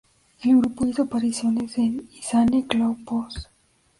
El 0.41 0.57
grupo 0.57 0.87
hizo 0.87 1.03
apariciones 1.03 1.77
en 1.77 2.09
"Insane 2.15 2.65
Clown 2.65 3.05
Posse". 3.05 3.49